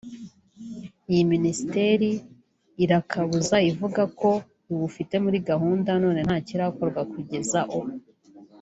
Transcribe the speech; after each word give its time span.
iyi 1.11 1.23
Minisiteri 1.33 2.09
irakabuza 2.83 3.55
ivuga 3.69 4.01
ko 4.19 4.29
iwufite 4.71 5.15
muri 5.23 5.37
gahunda 5.49 5.91
none 6.03 6.19
ntakirakorwa 6.27 7.01
kugeza 7.13 7.59
ubu 7.77 7.91